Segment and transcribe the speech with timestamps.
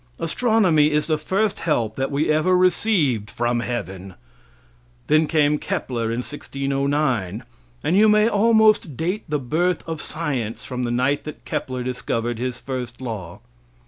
[0.19, 4.15] Astronomy is the first help that we ever received from heaven.
[5.05, 7.43] Then came Kepler in 1609,
[7.83, 12.39] and you may almost date the birth of science from the night that Kepler discovered
[12.39, 13.41] his first law.